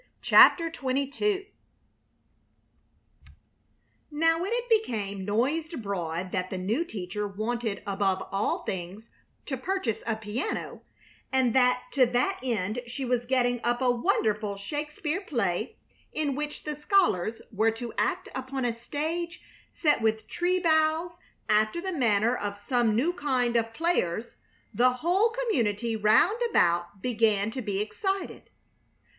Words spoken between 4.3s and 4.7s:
when it